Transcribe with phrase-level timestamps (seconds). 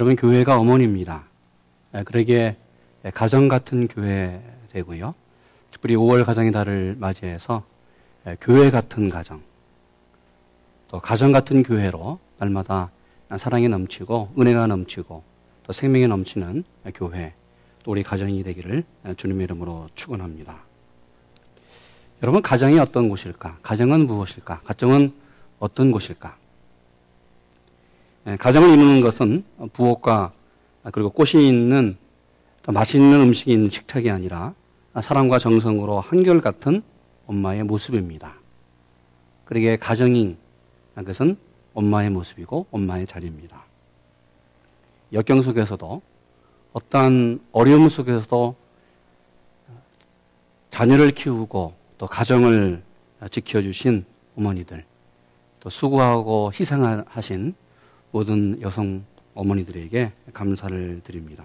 [0.00, 1.24] 여러분, 교회가 어머니입니다.
[1.94, 2.56] 예, 그러기에
[3.12, 4.42] 가정 같은 교회
[4.72, 5.14] 되고요.
[5.70, 7.64] 특별히 5월 가정의 달을 맞이해서
[8.26, 9.42] 예, 교회 같은 가정,
[10.88, 12.90] 또 가정 같은 교회로 날마다
[13.36, 15.22] 사랑이 넘치고 은혜가 넘치고
[15.64, 16.64] 또 생명이 넘치는
[16.94, 17.34] 교회,
[17.82, 18.84] 또 우리 가정이 되기를
[19.18, 20.60] 주님의 이름으로 축원합니다.
[22.22, 23.58] 여러분 가정이 어떤 곳일까?
[23.60, 24.62] 가정은 무엇일까?
[24.64, 25.12] 가정은
[25.58, 26.39] 어떤 곳일까?
[28.26, 30.32] 예, 가정을 이루는 것은 부엌과
[30.92, 31.96] 그리고 꽃이 있는
[32.66, 34.54] 맛있는 음식이 있는 식탁이 아니라
[35.00, 36.82] 사랑과 정성으로 한결같은
[37.26, 38.34] 엄마의 모습입니다.
[39.46, 40.36] 그러기에 가정인
[40.94, 41.36] 것은
[41.72, 43.64] 엄마의 모습이고 엄마의 자리입니다.
[45.12, 46.02] 역경 속에서도
[46.72, 48.54] 어떠한 어려움 속에서도
[50.70, 52.82] 자녀를 키우고 또 가정을
[53.30, 54.04] 지켜주신
[54.36, 54.84] 어머니들,
[55.58, 57.54] 또 수고하고 희생하신
[58.10, 61.44] 모든 여성 어머니들에게 감사를 드립니다.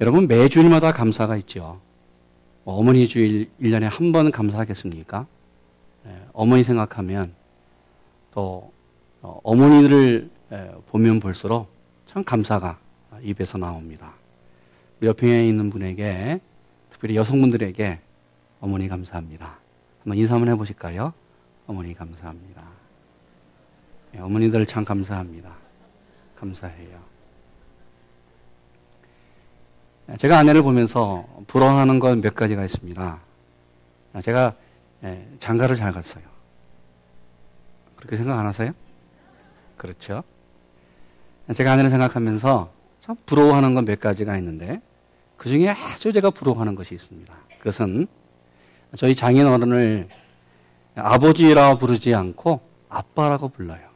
[0.00, 1.80] 여러분, 매주일마다 감사가 있죠.
[2.64, 5.26] 뭐 어머니 주일 1년에 한 번 감사하겠습니까?
[6.06, 7.32] 예, 어머니 생각하면
[8.32, 8.72] 또
[9.22, 10.30] 어, 어머니를
[10.88, 11.68] 보면 볼수록
[12.06, 12.78] 참 감사가
[13.22, 14.14] 입에서 나옵니다.
[15.02, 16.40] 옆에 있는 분에게
[16.90, 18.00] 특별히 여성분들에게
[18.60, 19.58] 어머니 감사합니다.
[20.02, 21.12] 한번 인사 한번 해보실까요?
[21.66, 22.79] 어머니 감사합니다.
[24.12, 25.54] 네, 어머니들 참 감사합니다.
[26.38, 27.00] 감사해요.
[30.18, 33.20] 제가 아내를 보면서 부러워하는 건 몇 가지가 있습니다.
[34.22, 34.54] 제가
[35.38, 36.24] 장가를 잘 갔어요.
[37.96, 38.72] 그렇게 생각 안 하세요?
[39.76, 40.24] 그렇죠.
[41.54, 44.80] 제가 아내를 생각하면서 참 부러워하는 건 몇 가지가 있는데
[45.36, 47.32] 그 중에 아주 제가 부러워하는 것이 있습니다.
[47.58, 48.08] 그것은
[48.96, 50.08] 저희 장인 어른을
[50.96, 53.89] 아버지라고 부르지 않고 아빠라고 불러요.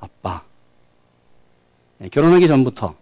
[0.00, 0.42] 아빠.
[1.98, 2.94] 네, 결혼하기 전부터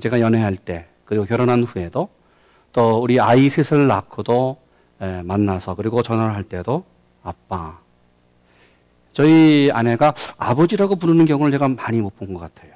[0.00, 2.08] 제가 연애할 때 그리고 결혼한 후에도
[2.72, 4.58] 또 우리 아이 셋을 낳고도
[5.24, 6.84] 만나서 그리고 전화를 할 때도
[7.22, 7.78] 아빠.
[9.12, 12.72] 저희 아내가 아버지라고 부르는 경우를 제가 많이 못 본 것 같아요.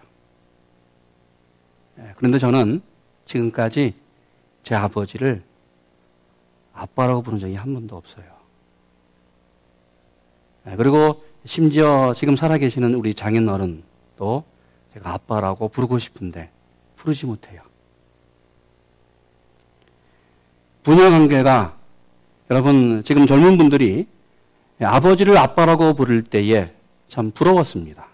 [1.98, 2.80] 예, 그런데 저는
[3.26, 3.94] 지금까지
[4.62, 5.42] 제 아버지를
[6.74, 8.24] 아빠라고 부른 적이 한 번도 없어요.
[10.68, 14.44] 예, 그리고 심지어 지금 살아계시는 우리 장인 어른도
[14.94, 16.50] 제가 아빠라고 부르고 싶은데
[16.96, 17.62] 부르지 못해요.
[20.82, 21.76] 부녀 관계가
[22.50, 24.06] 여러분 지금 젊은 분들이
[24.80, 26.72] 아버지를 아빠라고 부를 때에
[27.06, 28.06] 참 부러웠습니다.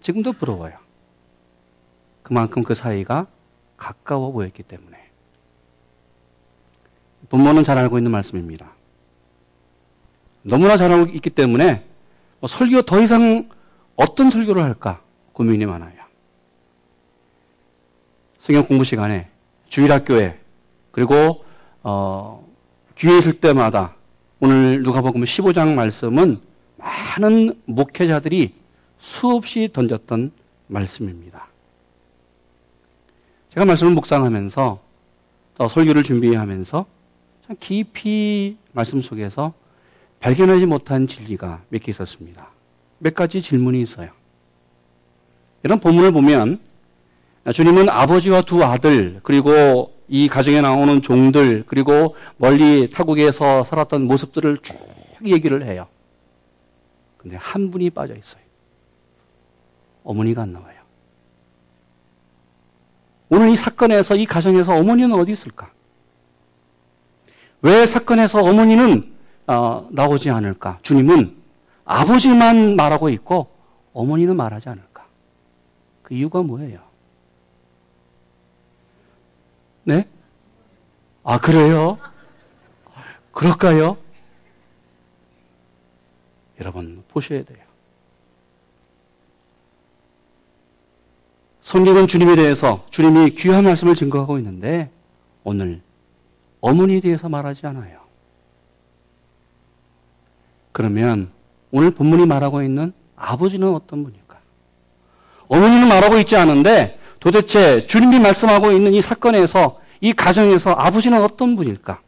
[0.00, 0.74] 지금도 부러워요.
[2.22, 3.26] 그만큼 그 사이가
[3.76, 4.98] 가까워 보였기 때문에.
[7.28, 8.72] 부모는 잘 알고 있는 말씀입니다.
[10.42, 11.93] 너무나 잘 알고 있기 때문에 뭐
[12.46, 13.48] 설교 더 이상
[13.96, 15.00] 어떤 설교를 할까
[15.32, 15.92] 고민이 많아요.
[18.38, 19.28] 성경 공부 시간에
[19.68, 20.38] 주일 학교에
[20.90, 21.44] 그리고
[21.82, 22.46] 어,
[22.96, 23.94] 귀에 있을 때마다
[24.40, 26.40] 오늘 누가복음 15장 말씀은
[26.76, 28.54] 많은 목회자들이
[28.98, 30.32] 수없이 던졌던
[30.66, 31.48] 말씀입니다.
[33.48, 34.80] 제가 말씀을 묵상하면서
[35.56, 36.86] 또 설교를 준비하면서
[37.46, 39.54] 참 깊이 말씀 속에서
[40.24, 42.48] 발견하지 못한 진리가 몇 개 있었습니다.
[42.98, 44.08] 몇 가지 질문이 있어요.
[45.62, 46.60] 이런 본문을 보면
[47.52, 54.74] 주님은 아버지와 두 아들 그리고 이 가정에 나오는 종들 그리고 멀리 타국에서 살았던 모습들을 쭉
[55.26, 55.88] 얘기를 해요.
[57.18, 58.42] 근데 한 분이 빠져 있어요.
[60.04, 60.80] 어머니가 안 나와요.
[63.28, 65.70] 오늘 이 사건에서 이 가정에서 어머니는 어디 있을까?
[67.60, 69.13] 왜 사건에서 어머니는
[69.46, 70.78] 어, 나오지 않을까?
[70.82, 71.36] 주님은
[71.84, 73.48] 아버지만 말하고 있고
[73.92, 75.06] 어머니는 말하지 않을까?
[76.02, 76.80] 그 이유가 뭐예요?
[79.84, 80.08] 네?
[81.22, 81.98] 아, 그래요?
[83.32, 83.96] 그럴까요?
[86.60, 87.64] 여러분, 보셔야 돼요.
[91.60, 94.90] 성경은 주님에 대해서 주님이 귀한 말씀을 증거하고 있는데
[95.44, 95.82] 오늘
[96.60, 98.03] 어머니에 대해서 말하지 않아요.
[100.74, 101.30] 그러면
[101.70, 104.40] 오늘 본문이 말하고 있는 아버지는 어떤 분일까?
[105.46, 112.00] 어머니는 말하고 있지 않은데 도대체 주님이 말씀하고 있는 이 사건에서 이 가정에서 아버지는 어떤 분일까?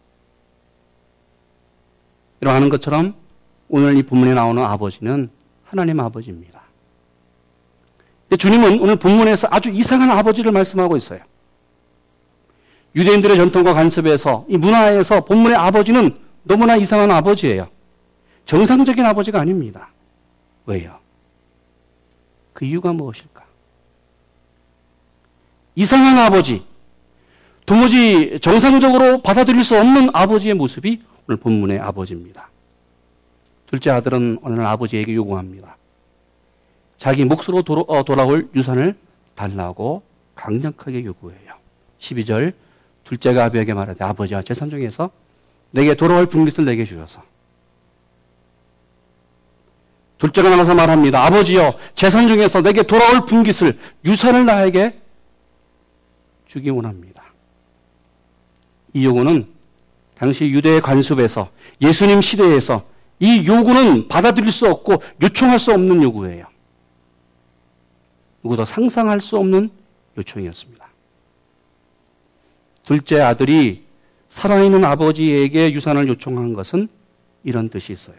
[2.40, 3.14] 이러하는 것처럼
[3.68, 5.30] 오늘 이 본문에 나오는 아버지는
[5.62, 6.62] 하나님 아버지입니다.
[8.36, 11.20] 주님은 오늘 본문에서 아주 이상한 아버지를 말씀하고 있어요.
[12.96, 17.75] 유대인들의 전통과 간섭에서 이 문화에서 본문의 아버지는 너무나 이상한 아버지예요.
[18.46, 19.90] 정상적인 아버지가 아닙니다.
[20.64, 20.98] 왜요?
[22.52, 23.44] 그 이유가 무엇일까?
[25.74, 26.64] 이상한 아버지,
[27.66, 32.48] 도무지 정상적으로 받아들일 수 없는 아버지의 모습이 오늘 본문의 아버지입니다.
[33.66, 35.76] 둘째 아들은 날 아버지에게 요구합니다.
[36.96, 38.96] 자기 몫으로 어, 돌아올 유산을
[39.34, 40.02] 달라고
[40.34, 41.54] 강력하게 요구해요.
[41.98, 42.54] 12절
[43.04, 45.10] 둘째가 아비에게 말하되 아버지와 재산 중에서
[45.72, 47.22] 내게 돌아올 분깃을 내게 주셔서
[50.18, 51.24] 둘째가 나가서 말합니다.
[51.24, 55.00] 아버지여 재산 중에서 내게 돌아올 분깃을 유산을 나에게
[56.46, 57.22] 주기 원합니다.
[58.94, 59.46] 이 요구는
[60.16, 61.50] 당시 유대 관습에서
[61.82, 62.86] 예수님 시대에서
[63.18, 66.46] 이 요구는 받아들일 수 없고 요청할 수 없는 요구예요.
[68.42, 69.70] 누구도 상상할 수 없는
[70.16, 70.86] 요청이었습니다.
[72.84, 73.84] 둘째 아들이
[74.28, 76.88] 살아있는 아버지에게 유산을 요청한 것은
[77.44, 78.16] 이런 뜻이 있어요.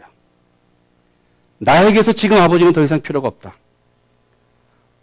[1.58, 3.56] 나에게서 지금 아버지는 더 이상 필요가 없다.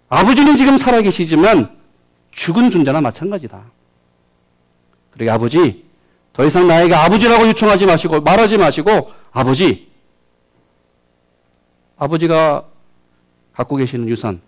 [0.10, 1.78] 아버지는 지금 살아계시지만
[2.32, 3.64] 죽은 존재나 마찬가지다.
[5.12, 5.86] 그러게 아버지,
[6.34, 9.92] 더 이상 나에게 아버지라고 요청하지 마시고, 말하지 마시고, 아버지,
[11.98, 12.66] 아버지가
[13.54, 14.42] 갖고 계시는 유산,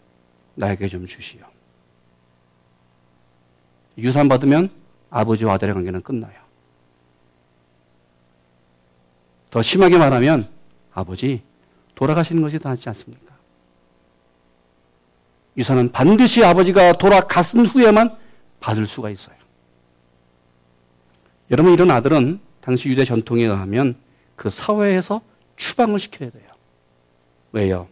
[0.55, 1.41] 나에게 좀 주시오.
[3.97, 4.69] 유산 받으면
[5.09, 6.33] 아버지와 아들의 관계는 끝나요.
[9.49, 10.49] 더 심하게 말하면
[10.93, 11.41] 아버지
[11.97, 13.33] 돌아가시는 것이 더 낫지 않습니까?
[15.57, 18.15] 유산은 반드시 아버지가 돌아갔은 후에만
[18.59, 19.35] 받을 수가 있어요.
[21.49, 23.95] 여러분 이런 아들은 당시 유대 전통에 의하면
[24.35, 25.21] 그 사회에서
[25.55, 26.43] 추방을 시켜야 돼요.
[27.51, 27.87] 왜요?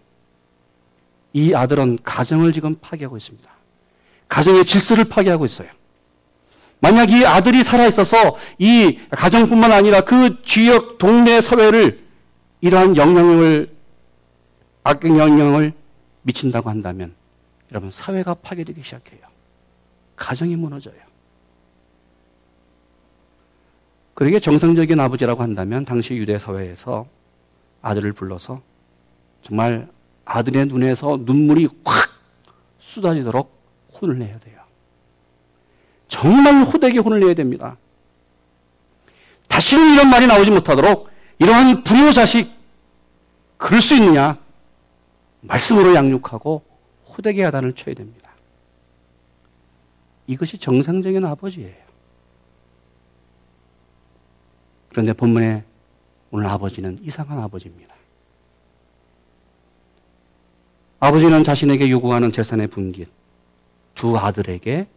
[1.33, 3.49] 이 아들은 가정을 지금 파괴하고 있습니다.
[4.29, 5.69] 가정의 질서를 파괴하고 있어요.
[6.79, 12.05] 만약 이 아들이 살아있어서 이 가정뿐만 아니라 그 지역, 동네 사회를
[12.61, 13.74] 이러한 영향을,
[14.85, 15.73] 악영 영향을
[16.21, 17.15] 미친다고 한다면
[17.71, 19.19] 여러분 사회가 파괴되기 시작해요.
[20.15, 20.95] 가정이 무너져요.
[24.13, 27.07] 그러게 정상적인 아버지라고 한다면 당시 유대 사회에서
[27.81, 28.61] 아들을 불러서
[29.41, 29.89] 정말
[30.23, 32.09] 아들의 눈에서 눈물이 확
[32.79, 33.51] 쏟아지도록
[33.99, 34.61] 혼을 내야 돼요.
[36.07, 37.75] 정말 호되게 혼을 내야 됩니다.
[39.47, 41.09] 다시는 이런 말이 나오지 못하도록
[41.39, 42.51] 이러한 불효 자식
[43.57, 44.44] 그럴 수 있느냐?
[45.47, 46.63] 말씀으로 양육하고
[47.07, 48.31] 호되게 야단을 쳐야 됩니다.
[50.27, 51.85] 이것이 정상적인 아버지예요.
[54.89, 55.63] 그런데 본문에
[56.31, 57.93] 오늘 아버지는 이상한 아버지입니다.
[60.99, 63.07] 아버지는 자신에게 요구하는 재산의 분깃
[63.93, 64.87] 두 아들에게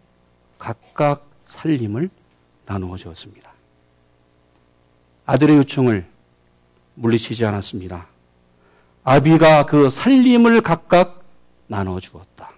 [0.59, 2.11] 각각 살림을
[2.67, 3.53] 나누어 주었습니다.
[5.27, 6.06] 아들의 요청을
[6.94, 8.06] 물리치지 않았습니다.
[9.08, 11.25] 아비가 그 살림을 각각
[11.66, 12.50] 나눠 주었다.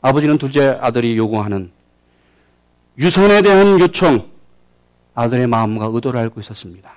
[0.00, 1.70] 아버지는 둘째 아들이 요구하는
[2.98, 4.28] 유산에 대한 요청,
[5.14, 6.92] 아들의 마음과 의도를 알고 있었습니다.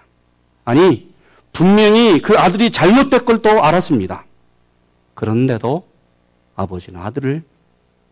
[0.65, 1.13] 아니,
[1.53, 4.25] 분명히 그 아들이 잘못된 걸 또 알았습니다.
[5.13, 5.88] 그런데도
[6.55, 7.44] 아버지는 아들을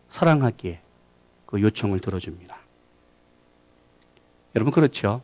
[0.10, 0.80] 사랑하기에
[1.48, 2.56] 그 요청을 들어줍니다.
[4.56, 5.24] 여러분 그렇죠?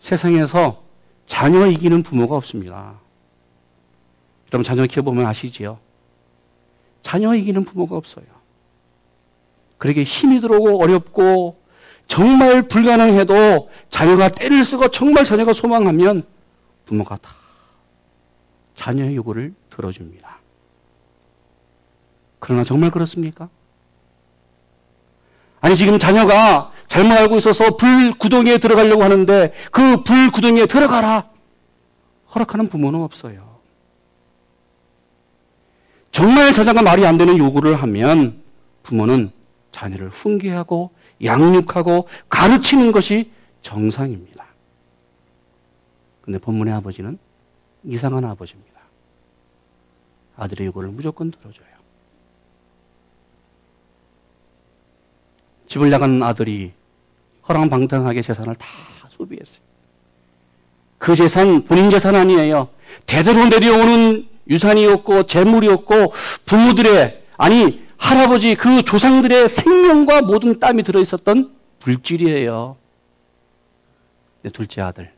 [0.00, 0.83] 세상에서
[1.26, 3.00] 자녀 이기는 부모가 없습니다.
[4.52, 5.78] 여러분 자녀 키워보면 아시지요?
[7.02, 8.24] 자녀 이기는 부모가 없어요.
[9.78, 11.60] 그러게 힘이 들어오고 어렵고
[12.06, 16.24] 정말 불가능해도 자녀가 때를 쓰고 정말 자녀가 소망하면
[16.86, 17.30] 부모가 다
[18.76, 20.38] 자녀의 요구를 들어줍니다.
[22.38, 23.48] 그러나 정말 그렇습니까?
[25.74, 31.28] 아니, 지금 자녀가 잘못 알고 있어서 불구덩이에 들어가려고 하는데 그 불구덩이에 들어가라!
[32.32, 33.58] 허락하는 부모는 없어요.
[36.12, 38.40] 정말 자녀가 말이 안 되는 요구를 하면
[38.84, 39.32] 부모는
[39.72, 40.92] 자녀를 훈계하고
[41.24, 44.46] 양육하고 가르치는 것이 정상입니다.
[46.20, 47.18] 근데 본문의 아버지는
[47.82, 48.80] 이상한 아버지입니다.
[50.36, 51.73] 아들의 요구를 무조건 들어줘요.
[55.66, 56.72] 집을 나간 아들이
[57.48, 58.66] 허랑방탕하게 재산을 다
[59.10, 59.62] 소비했어요.
[60.98, 62.68] 그 재산 본인 재산 아니에요.
[63.06, 66.12] 대대로 내려오는 유산이었고 재물이었고
[66.44, 71.54] 부모들의 아니 할아버지 그 조상들의 생명과 모든 땀이 들어 있었던
[71.84, 72.76] 물질이에요.
[74.52, 75.12] 둘째 아들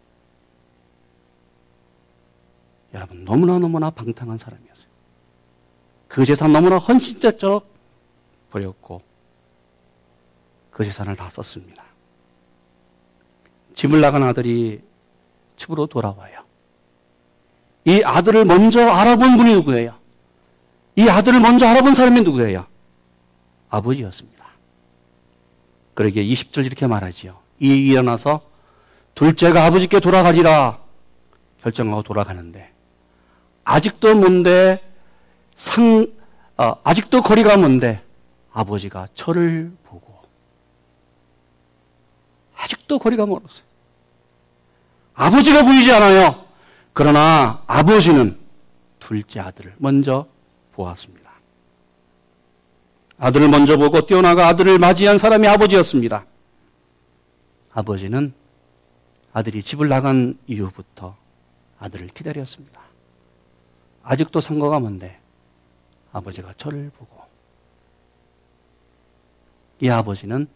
[2.94, 4.86] 여러분 너무나 너무나 방탕한 사람이었어요.
[6.08, 7.68] 그 재산 너무나 헌신자적
[8.50, 9.02] 버렸고
[10.76, 11.82] 그 재산을 다 썼습니다.
[13.72, 14.82] 집을 나간 아들이
[15.56, 16.36] 집으로 돌아와요.
[17.86, 19.94] 이 아들을 먼저 알아본 분이 누구예요?
[20.96, 22.66] 이 아들을 먼저 알아본 사람이 누구예요?
[23.70, 24.44] 아버지였습니다.
[25.94, 27.38] 그러기에 20절 이렇게 말하지요.
[27.58, 28.42] 이 일어나서
[29.14, 30.78] 둘째가 아버지께 돌아가리라
[31.62, 32.70] 결정하고 돌아가는데
[33.64, 34.86] 아직도 뭔데
[35.56, 36.06] 상
[36.58, 38.02] 어, 아직도 거리가 먼데
[38.52, 40.15] 아버지가 저를 보고
[42.86, 43.66] 아직도 거리가 멀었어요.
[45.14, 46.46] 아버지가 보이지 않아요.
[46.92, 48.38] 그러나 아버지는
[48.98, 50.26] 둘째 아들을 먼저
[50.72, 51.30] 보았습니다.
[53.18, 56.24] 아들을 먼저 보고 뛰어나가 아들을 맞이한 사람이 아버지였습니다.
[57.72, 58.32] 아버지는
[59.32, 61.16] 아들이 집을 나간 이후부터
[61.78, 62.80] 아들을 기다렸습니다.
[64.02, 65.18] 아직도 상거가 먼데
[66.12, 67.16] 아버지가 저를 보고
[69.80, 70.46] 이 아버지는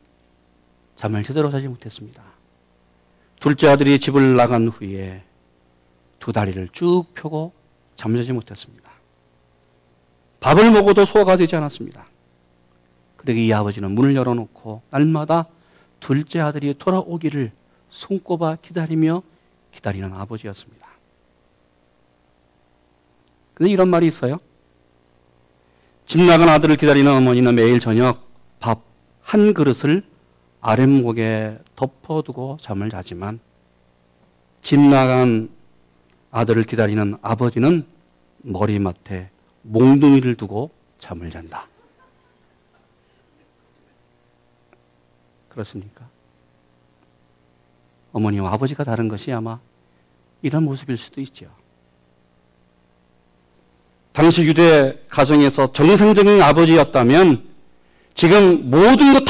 [1.00, 2.23] 잠을 제대로 자지 못했습니다.
[3.40, 5.25] 둘째 아들이 집을 나간 후에
[6.19, 7.54] 두 다리를 쭉 펴고
[7.97, 8.90] 잠자지 못했습니다.
[10.40, 12.04] 밥을 먹어도 소화가 되지 않았습니다.
[13.16, 15.47] 그러기 이 아버지는 문을 열어놓고 날마다
[16.00, 17.50] 둘째 아들이 돌아오기를
[17.88, 19.23] 손꼽아 기다리며
[19.73, 20.87] 기다리는 아버지였습니다.
[23.54, 24.38] 근데 이런 말이 있어요.
[26.04, 28.28] 집 나간 아들을 기다리는 어머니는 매일 저녁
[28.61, 28.90] 밥
[29.30, 30.02] 한 그릇을
[30.61, 33.40] 아랫목에 덮어두고 잠을 자지만
[34.62, 35.49] 집 나간
[36.31, 37.87] 아들을 기다리는 아버지는
[38.43, 39.31] 머리맡에
[39.62, 41.67] 몽둥이를 두고 잠을 잔다.
[45.49, 46.09] 그렇습니까?
[48.12, 49.59] 어머니와 아버지가 다른 것이 아마
[50.43, 51.50] 이런 모습일 수도 있죠.
[54.12, 57.49] 당시 유대 가정에서 정상적인 아버지였다면
[58.14, 59.30] 지금 모든 것다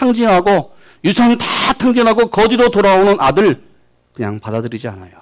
[0.00, 3.62] 탕진하고 유산 다 탕진하고 거지로 돌아오는 아들
[4.14, 5.20] 그냥 받아들이지 않아요.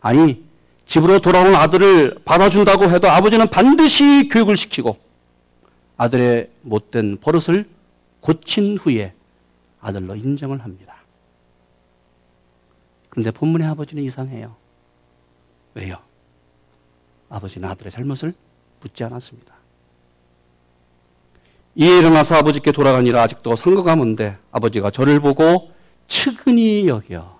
[0.00, 0.44] 아니
[0.84, 4.98] 집으로 돌아오는 아들을 받아준다고 해도 아버지는 반드시 교육을 시키고
[5.96, 7.68] 아들의 못된 버릇을
[8.20, 9.14] 고친 후에
[9.80, 10.96] 아들로 인정을 합니다.
[13.08, 14.54] 그런데 본문의 아버지는 이상해요.
[15.74, 15.98] 왜요?
[17.30, 18.34] 아버지는 아들의 잘못을
[18.80, 19.55] 묻지 않았습니다.
[21.76, 25.70] 이에 일어나서 아버지께 돌아가니라 아직도 상거가 먼데 아버지가 저를 보고
[26.08, 27.38] 측은히 여겨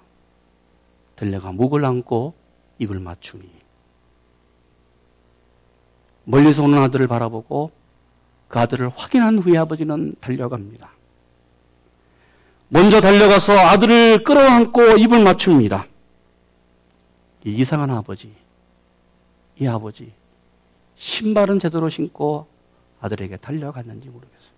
[1.16, 2.34] 들려가 목을 안고
[2.78, 3.50] 입을 맞추니
[6.24, 7.70] 멀리서 오는 아들을 바라보고
[8.48, 10.90] 그 아들을 확인한 후에 아버지는 달려갑니다.
[12.68, 15.86] 먼저 달려가서 아들을 끌어안고 입을 맞춥니다.
[17.44, 18.32] 이 이상한 아버지,
[19.58, 20.12] 이 아버지,
[20.96, 22.48] 신발은 제대로 신고
[23.06, 24.56] 아들에게 달려갔는지 모르겠어요.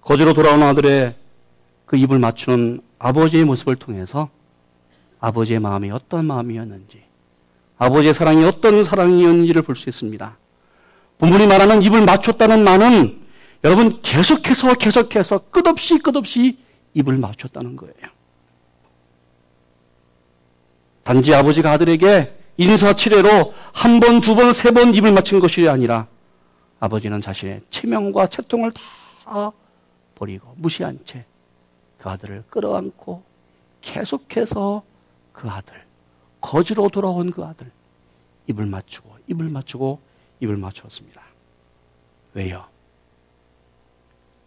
[0.00, 1.14] 거지로 돌아온 아들의
[1.86, 4.30] 그 입을 맞추는 아버지의 모습을 통해서
[5.20, 7.04] 아버지의 마음이 어떤 마음이었는지,
[7.78, 10.36] 아버지의 사랑이 어떤 사랑이었는지를 볼 수 있습니다.
[11.18, 13.22] 본문이 말하는 입을 맞췄다는 말은
[13.62, 16.58] 여러분 계속해서 계속해서 끝없이 끝없이
[16.94, 17.94] 입을 맞췄다는 거예요.
[21.04, 26.06] 단지 아버지가 아들에게 인사치레로 한 번, 두 번, 세 번 입을 맞춘 것이 아니라
[26.80, 29.52] 아버지는 자신의 체명과 채통을 다
[30.14, 31.24] 버리고 무시한 채
[31.98, 33.22] 그 아들을 끌어안고
[33.80, 34.82] 계속해서
[35.32, 35.84] 그 아들,
[36.40, 37.70] 거지로 돌아온 그 아들,
[38.48, 40.00] 입을 맞추고, 입을 맞추고,
[40.40, 41.22] 입을 맞추었습니다.
[42.34, 42.66] 왜요?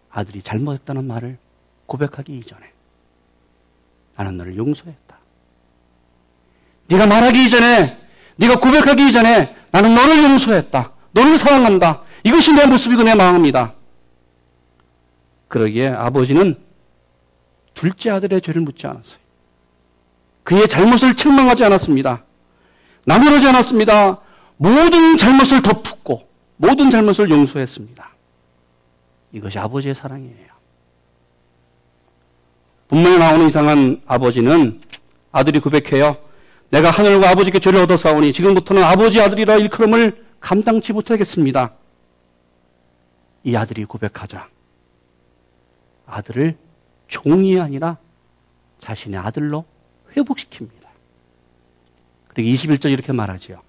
[0.09, 1.37] 아들이 잘못했다는 말을
[1.85, 2.73] 고백하기 이전에
[4.17, 5.04] 나는 너를 용서했다.
[6.87, 7.97] 네가 말하기 이전에,
[8.37, 10.91] 네가 고백하기 이전에 나는 너를 용서했다.
[11.11, 12.03] 너를 사랑한다.
[12.23, 13.73] 이것이 내 모습이고 내 마음이다.
[15.47, 16.59] 그러기에 아버지는
[17.73, 19.19] 둘째 아들의 죄를 묻지 않았어요.
[20.43, 22.23] 그의 잘못을 책망하지 않았습니다.
[23.05, 24.21] 나무라지 않았습니다.
[24.57, 26.27] 모든 잘못을 덮고
[26.57, 28.09] 모든 잘못을 용서했습니다.
[29.33, 30.55] 이것이 아버지의 사랑이에요.
[32.87, 34.81] 분명히 나오는 이상한 아버지는
[35.31, 36.17] 아들이 고백해요.
[36.69, 41.73] 내가 하늘과 아버지께 죄를 얻어 싸우니 지금부터는 아버지 아들이라 일컬음을 감당치 못하겠습니다.
[43.43, 44.47] 이 아들이 고백하자
[46.07, 46.57] 아들을
[47.07, 47.97] 종이 아니라
[48.79, 49.65] 자신의 아들로
[50.15, 50.85] 회복시킵니다.
[52.27, 53.61] 그리고 21절 이렇게 말하지요.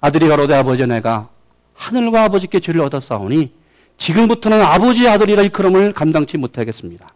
[0.00, 1.28] 아들이 가로되 아버지 내가
[1.74, 3.52] 하늘과 아버지께 죄를 싸우니
[3.98, 7.08] 지금부터는 아버지의 아들이라 일컬음을 감당치 못하겠습니다.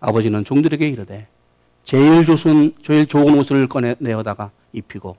[0.00, 1.28] 아버지는 종들에게 이르되
[1.88, 5.16] 제일 좋은, 제일 좋은 옷을 꺼내 내어다가 입히고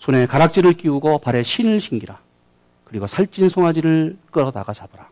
[0.00, 2.18] 손에 가락지를 끼우고 발에 신을 신기라.
[2.82, 5.08] 그리고 살찐 송아지를 끌어다가 잡아라.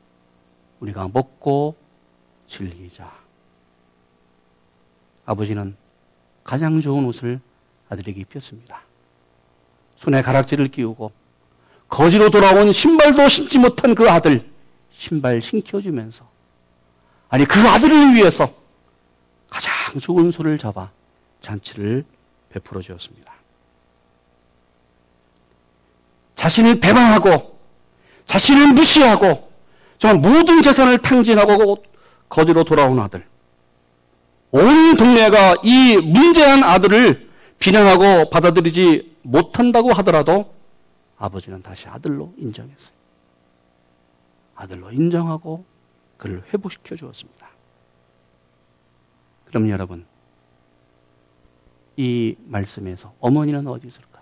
[0.80, 1.76] 우리가 먹고
[2.48, 3.08] 즐기자.
[5.24, 5.76] 아버지는
[6.42, 7.38] 가장 좋은 옷을
[7.88, 8.80] 아들에게 입혔습니다.
[9.94, 11.12] 손에 가락지를 끼우고
[11.86, 14.50] 거지로 돌아온 신발도 신지 못한 그 아들
[14.90, 16.28] 신발 신켜주면서
[17.28, 18.63] 아니 그 아들을 위해서
[19.54, 20.90] 가장 좋은 소를 잡아
[21.40, 22.04] 잔치를
[22.48, 23.32] 베풀어 주었습니다.
[26.34, 27.56] 자신을 배반하고
[28.26, 29.52] 자신을 무시하고
[29.98, 31.84] 정말 모든 재산을 탕진하고
[32.28, 33.24] 거지로 돌아온 아들.
[34.50, 37.30] 온 동네가 이 문제한 아들을
[37.60, 40.52] 비난하고 받아들이지 못한다고 하더라도
[41.16, 42.94] 아버지는 다시 아들로 인정했어요.
[44.56, 45.64] 아들로 인정하고
[46.16, 47.53] 그를 회복시켜 주었습니다.
[49.54, 50.04] 그럼 여러분,
[51.96, 54.20] 이 말씀에서 어머니는 어디 있을까?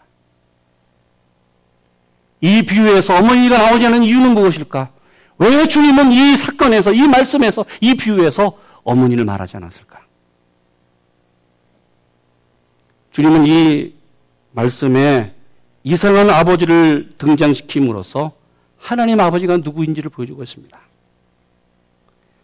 [2.42, 4.92] 이 비유에서 어머니가 나오지 않은 이유는 무엇일까?
[5.38, 10.02] 왜 주님은 이 사건에서, 이 말씀에서, 이 비유에서 어머니를 말하지 않았을까?
[13.12, 13.94] 주님은 이
[14.50, 15.34] 말씀에
[15.82, 18.32] 이상한 아버지를 등장시킴으로써
[18.76, 20.78] 하나님 아버지가 누구인지를 보여주고 있습니다.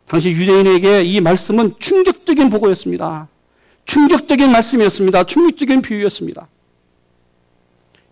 [0.09, 3.29] 당시 유대인에게 이 말씀은 충격적인 보고였습니다.
[3.85, 5.25] 충격적인 말씀이었습니다.
[5.25, 6.49] 충격적인 비유였습니다.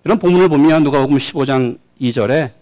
[0.04, 2.52] 이런 본문을 보면 누가복음 15장 2절에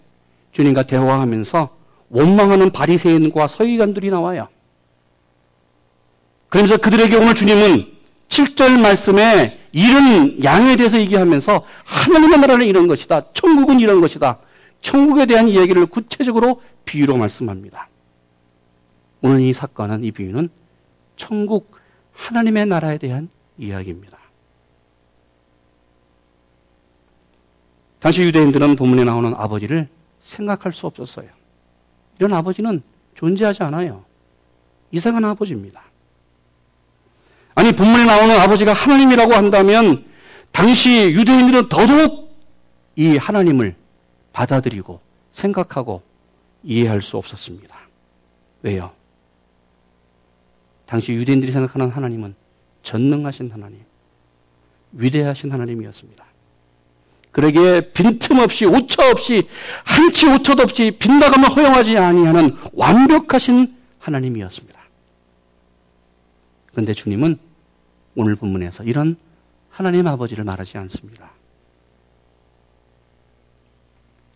[0.51, 1.69] 주님과 대화하면서
[2.09, 4.47] 원망하는 바리새인과 서기관들이 나와요.
[6.47, 7.87] 그러면서 그들에게 오늘 주님은
[8.29, 13.33] 7절 말씀에 이런 양에 대해서 얘기하면서 하나님의 나라는 이런 것이다.
[13.33, 14.39] 천국은 이런 것이다.
[14.79, 17.89] 천국에 대한 이야기를 구체적으로 비유로 말씀합니다.
[19.25, 20.49] 오늘 이 사건은 이 비유는
[21.15, 21.75] 천국
[22.13, 23.27] 하나님의 나라에 대한
[23.57, 24.19] 이야기입니다.
[27.99, 29.89] 당시 유대인들은 본문에 나오는 아버지를
[30.19, 31.27] 생각할 수 없었어요.
[32.19, 32.83] 이런 아버지는
[33.15, 34.05] 존재하지 않아요.
[34.91, 35.81] 이상한 아버지입니다.
[37.55, 40.05] 아니, 본문에 나오는 아버지가 하나님이라고 한다면
[40.51, 42.37] 당시 유대인들은 더더욱
[42.95, 43.75] 이 하나님을
[44.33, 45.01] 받아들이고
[45.31, 46.03] 생각하고
[46.61, 47.75] 이해할 수 없었습니다.
[48.61, 48.93] 왜요?
[50.85, 52.35] 당시 유대인들이 생각하는 하나님은
[52.83, 53.79] 전능하신 하나님,
[54.91, 56.25] 위대하신 하나님이었습니다.
[57.31, 59.47] 그러기에 빈틈없이 오차 없이
[59.83, 64.79] 한치 오차도 없이 빈나감을 허용하지 아니하는 완벽하신 하나님이었습니다.
[66.67, 67.37] 그런데 주님은
[68.15, 69.17] 오늘 본문에서 이런
[69.69, 71.31] 하나님 아버지를 말하지 않습니다.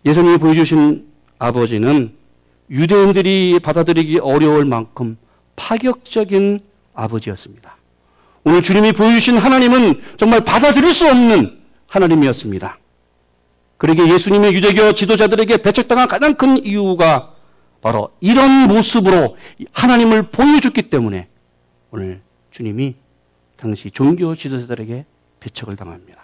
[0.06, 1.08] 예수님이 보여주신
[1.38, 2.14] 아버지는
[2.70, 5.18] 유대인들이 받아들이기 어려울 만큼
[5.60, 6.62] 파격적인
[6.94, 7.76] 아버지였습니다.
[8.46, 12.80] 오늘 주님이 보여주신 하나님은 정말 받아들일 수 없는 하나님이었습니다.
[13.78, 17.36] 그러게 예수님의 유대교 지도자들에게 배척당한 가장 큰 이유가
[17.82, 19.38] 바로 이런 모습으로
[19.74, 21.28] 하나님을 보여줬기 때문에
[21.92, 22.96] 오늘 주님이
[23.58, 25.06] 당시 종교 지도자들에게
[25.42, 26.22] 배척을 당합니다.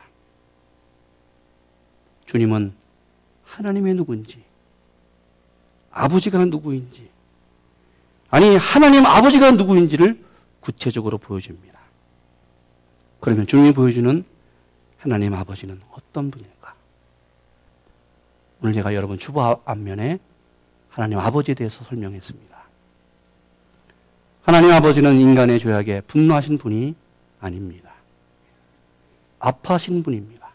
[2.26, 2.74] 주님은
[3.43, 4.43] 하나님의 누구인지,
[5.91, 7.10] 아버지가 누구인지,
[8.36, 10.21] 아니, 하나님 아버지가 누구인지를
[10.60, 11.80] 구체적으로 보여줍니다.
[13.21, 14.21] 그러면 주님이 보여주는
[14.98, 16.74] 하나님 아버지는 어떤 분일까?
[18.62, 20.19] 오늘 제가 여러분 주보 앞면에
[20.89, 22.58] 하나님 아버지에 대해서 설명했습니다.
[24.43, 26.93] 하나님 아버지는 인간의 죄악에 분노하신 분이
[27.39, 27.91] 아닙니다.
[29.39, 30.50] 아파하신 분입니다.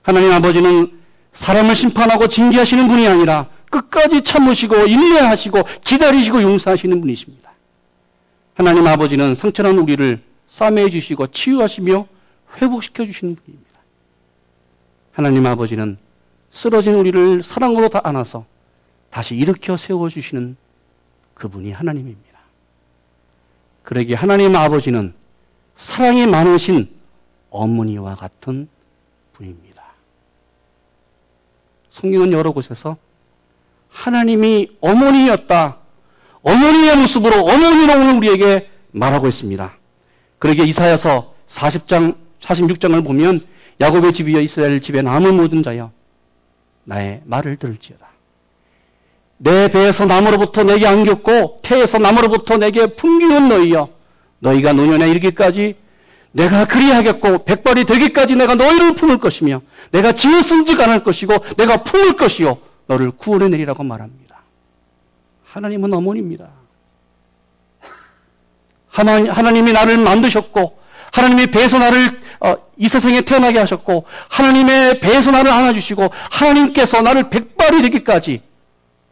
[0.00, 0.98] 하나님 아버지는
[1.32, 7.50] 사람을 심판하고 징계하시는 분이 아니라 끝까지 참으시고 인내하시고 기다리시고 용서하시는 분이십니다.
[8.54, 12.06] 하나님 아버지는 상처난 우리를 싸매 주시고 치유하시며
[12.56, 13.70] 회복시켜 주시는 분입니다.
[15.12, 15.98] 하나님 아버지는
[16.52, 18.46] 쓰러진 우리를 사랑으로 다 안아서
[19.10, 20.56] 다시 일으켜 세워 주시는
[21.34, 22.38] 그분이 하나님입니다.
[23.82, 25.14] 그러기 하나님 아버지는
[25.74, 26.88] 사랑이 많으신
[27.50, 28.68] 어머니와 같은
[29.32, 29.82] 분입니다.
[31.90, 32.96] 성경은 여러 곳에서
[34.04, 35.78] 하나님이 어머니였다.
[36.42, 39.72] 어머니의 모습으로 어머니로 오늘 우리에게 말하고 있습니다.
[40.38, 43.40] 그러게 이사야서 40장 46장을 보면
[43.80, 45.90] 야곱의 집이여 이스라엘 집에 남은 모든 자여
[46.84, 48.06] 나의 말을 들을지어다.
[49.38, 53.88] 내 배에서 나무로부터 내게 안겼고 태에서 나무로부터 내게 풍기는 너희여
[54.40, 55.76] 너희가 노년에 이르기까지
[56.32, 59.62] 내가 그리하겠고 백발이 되기까지 내가 너희를 품을 것이며
[59.92, 64.40] 내가 지었은즉 안할 것이고 내가 품을 것이요 너를 구원해 내리라고 말합니다.
[65.44, 66.50] 하나님은 어머니입니다.
[68.88, 70.78] 하나님, 하나님이 나를 만드셨고,
[71.12, 77.82] 하나님이 배에서 나를 어, 이 세상에 태어나게 하셨고, 하나님의 배에서 나를 안아주시고, 하나님께서 나를 백발이
[77.82, 78.42] 되기까지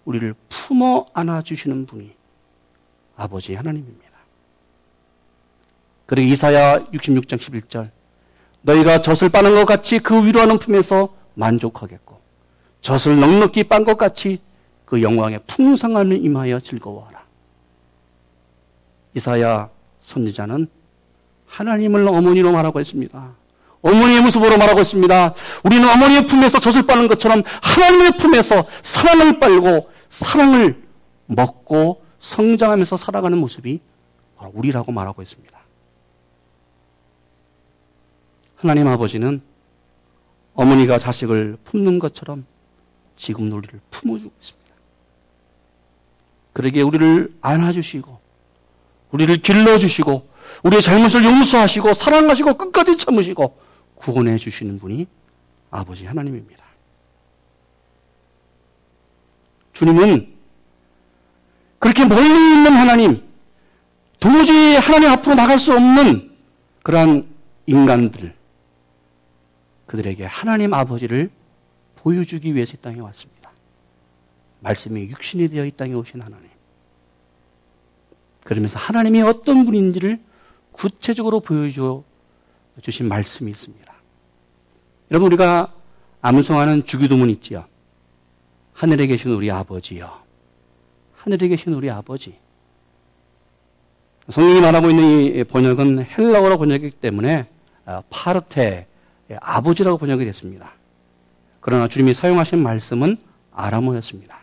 [0.04, 2.12] 우리를 품어 안아주시는 분이
[3.16, 4.10] 아버지 하나님입니다.
[6.06, 7.90] 그리고 이사야 66장 11절,
[8.62, 12.11] 너희가 젖을 빠는 것 같이 그 위로하는 품에서 만족하겠고,
[12.82, 14.40] 젖을 넉넉히 빤 것 같이
[14.84, 17.22] 그 영광의 풍성함을 임하여 즐거워하라.
[19.14, 19.70] 이사야
[20.02, 20.68] 선지자는
[21.46, 23.34] 하나님을 어머니로 말하고 있습니다.
[23.82, 25.34] 어머니의 모습으로 말하고 있습니다.
[25.64, 30.82] 우리는 어머니의 품에서 젖을 빠는 것처럼 하나님의 품에서 사랑을 빨고 사랑을
[31.26, 33.80] 먹고 성장하면서 살아가는 모습이
[34.36, 35.58] 바로 우리라고 말하고 있습니다.
[38.56, 39.42] 하나님 아버지는
[40.54, 42.44] 어머니가 자식을 품는 것처럼
[43.22, 44.72] 지금 우리를 품어주고 있습니다.
[46.54, 48.20] 그러기에 우리를 안아주시고,
[49.12, 50.28] 우리를 길러주시고,
[50.64, 53.56] 우리의 잘못을 용서하시고, 사랑하시고, 끝까지 참으시고,
[53.94, 55.06] 구원해 주시는 분이
[55.70, 56.64] 아버지 하나님입니다.
[59.72, 60.34] 주님은
[61.78, 63.22] 그렇게 멀리 있는 하나님,
[64.18, 66.32] 도무지 하나님 앞으로 나갈 수 없는
[66.82, 67.32] 그러한
[67.66, 68.34] 인간들,
[69.86, 71.30] 그들에게 하나님 아버지를
[72.02, 73.50] 보여주기 위해서 이 땅에 왔습니다.
[74.60, 76.48] 말씀이 육신이 되어 이 땅에 오신 하나님.
[78.44, 80.20] 그러면서 하나님이 어떤 분인지를
[80.72, 82.02] 구체적으로 보여줘
[82.80, 83.92] 주신 말씀이 있습니다.
[85.10, 85.72] 여러분, 우리가
[86.22, 87.66] 암송하는 주기도문 있지요.
[88.72, 90.10] 하늘에 계신 우리 아버지요.
[91.14, 92.36] 하늘에 계신 우리 아버지.
[94.28, 97.48] 성경이 말하고 있는 이 번역은 헬라어로 번역이기 때문에
[97.84, 98.86] 아, 파르테,
[99.40, 100.72] 아버지라고 번역이 됐습니다.
[101.62, 103.16] 그러나 주님이 사용하신 말씀은
[103.52, 104.40] 아람어였습니다.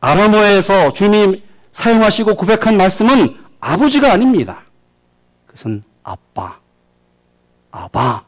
[0.00, 4.62] 아람어에서 주님이 사용하시고 고백한 말씀은 아버지가 아닙니다.
[5.46, 6.60] 그것은 아빠,
[7.70, 8.24] 아바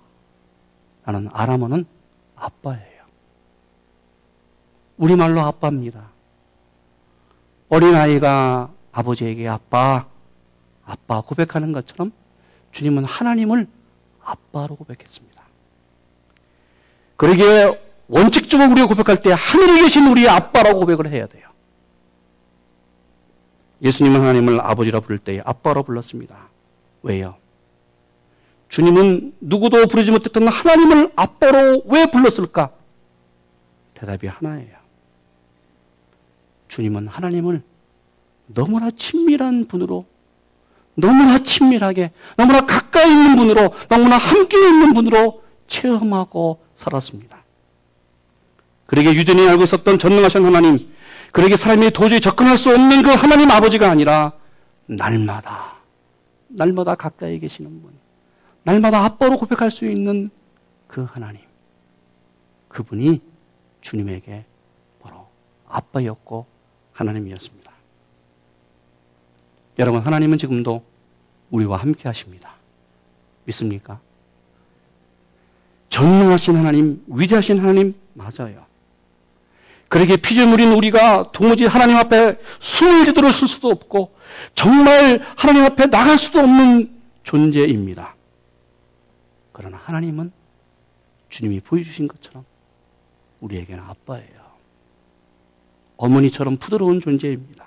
[1.05, 1.85] 라는 아람어는
[2.37, 3.03] 아빠예요.
[4.97, 6.09] 우리말로 아빠입니다.
[7.69, 10.07] 어린아이가 아버지에게 아빠,
[10.87, 12.13] 아빠 고백하는 것처럼
[12.71, 13.69] 주님은 하나님을
[14.23, 15.32] 아빠로 고백했습니다.
[17.17, 21.49] 그러기에 원칙적으로 우리가 고백할 때 하늘에 계신 우리 아빠라고 고백을 해야 돼요.
[23.83, 26.51] 예수님은 하나님을 아버지라 부를 때 아빠로 불렀습니다.
[27.03, 27.37] 왜요?
[28.69, 32.71] 주님은 누구도 부르지 못했던 하나님을 아빠로 왜 불렀을까?
[33.95, 34.77] 대답이 하나예요.
[36.69, 37.63] 주님은 하나님을
[38.47, 40.07] 너무나 친밀한 분으로,
[40.95, 47.45] 너무나 친밀하게, 너무나 가까이 있는 분으로, 너무나 함께 있는 분으로 체험하고 살았습니다.
[48.87, 50.93] 그러게 유대인이 알고 있었던 전능하신 하나님,
[51.33, 54.33] 그러게 사람이 도저히 접근할 수 없는 그 하나님 아버지가 아니라
[54.87, 55.77] 날마다,
[56.49, 57.93] 날마다 가까이 계시는 분,
[58.65, 60.31] 날마다 아빠로 고백할 수 있는
[60.87, 61.41] 그 하나님.
[62.69, 63.21] 그분이
[63.81, 64.45] 주님에게
[65.01, 65.29] 바로
[65.67, 66.47] 아빠였고
[66.93, 67.73] 하나님이었습니다.
[69.79, 70.85] 여러분, 하나님은 지금도
[71.51, 72.55] 우리와 함께 하십니다.
[73.45, 74.01] 믿습니까?
[76.33, 78.65] 전능하신 하나님, 위대하신 하나님 맞아요.
[79.89, 84.15] 그러게 피조물인 우리가 도무지 하나님 앞에 숨을 제대로 쓸 수도 없고
[84.55, 86.91] 정말 하나님 앞에 나갈 수도 없는
[87.23, 88.15] 존재입니다.
[89.53, 90.33] 그러나 하나님은
[91.29, 92.45] 주님이 보여주신 것처럼
[93.41, 94.43] 우리에게는 아빠예요.
[95.97, 97.67] 어머니처럼 부드러운 존재입니다.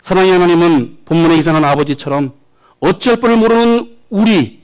[0.00, 2.32] 사랑의 하나님은 본문에 이상한 아버지처럼
[2.80, 4.55] 어찌할 뻔을 모르는 우리,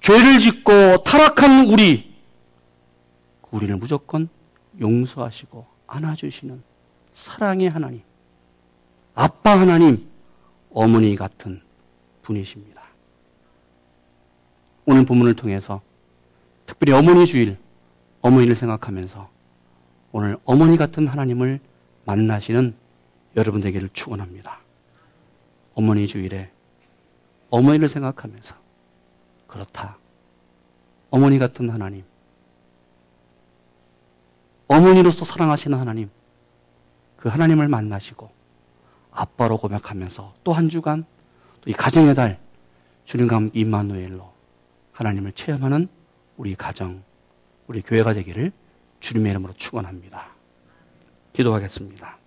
[0.00, 2.14] 죄를 짓고 타락한 우리,
[3.50, 4.28] 우리를 무조건
[4.80, 6.62] 용서하시고 안아주시는
[7.12, 8.02] 사랑의 하나님,
[9.14, 10.08] 아빠 하나님,
[10.70, 11.62] 어머니 같은
[12.22, 12.82] 분이십니다.
[14.84, 15.80] 오늘 본문을 통해서
[16.66, 17.56] 특별히 어머니 주일,
[18.20, 19.30] 어머니를 생각하면서
[20.12, 21.60] 오늘 어머니 같은 하나님을
[22.04, 22.74] 만나시는
[23.36, 24.60] 여러분 되기를 축원합니다.
[25.74, 26.50] 어머니 주일에
[27.50, 28.65] 어머니를 생각하면서
[29.46, 29.98] 그렇다.
[31.10, 32.04] 어머니 같은 하나님.
[34.68, 36.10] 어머니로서 사랑하시는 하나님.
[37.16, 38.30] 그 하나님을 만나시고
[39.10, 41.04] 아빠로 고백하면서 또 한 주간
[41.60, 42.38] 또 이 가정의 달
[43.04, 44.32] 주님과 함께 임마누엘로
[44.92, 45.88] 하나님을 체험하는
[46.36, 47.02] 우리 가정,
[47.66, 48.52] 우리 교회가 되기를
[49.00, 50.28] 주님의 이름으로 축원합니다.
[51.32, 52.18] 기도하겠습니다.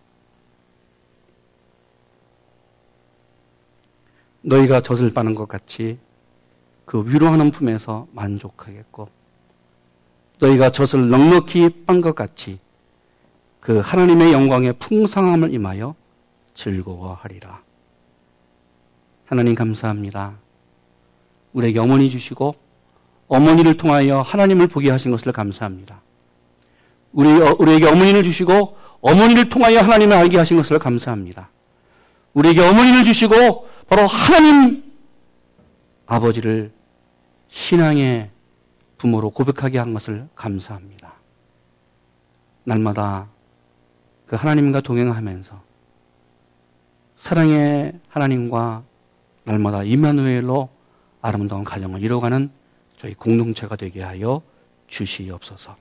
[4.42, 6.00] 너희가 젖을 빠는 것 같이
[6.90, 9.10] 그 위로하는 품에서 만족하겠고
[10.40, 12.58] 너희가 젖을 넉넉히 빤 것 같이
[13.60, 15.94] 그 하나님의 영광의 풍성함을 임하여
[16.56, 17.62] 즐거워하리라.
[19.28, 20.34] 하나님 감사합니다.
[21.54, 22.56] 우리에게 어머니 주시고
[23.28, 26.02] 어머니를 통하여 하나님을 보게 하신 것을 감사합니다.
[27.12, 31.52] 우리, 어, 우리에게 어머니를 주시고 어머니를 통하여 하나님을 알게 하신 것을 감사합니다.
[32.34, 34.92] 우리에게 어머니를 주시고 바로 하나님
[36.08, 36.79] 아버지를
[37.50, 38.30] 신앙의
[38.98, 41.14] 부모로 고백하게 한 것을 감사합니다.
[42.64, 43.28] 날마다
[44.26, 45.62] 그 하나님과 동행하면서
[47.16, 48.84] 사랑의 하나님과
[49.44, 50.70] 날마다 이마누엘로
[51.22, 52.50] 아름다운 가정을 이뤄가는
[52.98, 54.42] 저희 공동체가 되게 하여
[54.88, 55.76] 주시옵소서.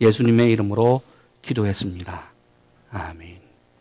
[0.00, 1.02] 예수님의 이름으로
[1.42, 2.24] 기도했습니다.
[2.90, 3.43] 아멘.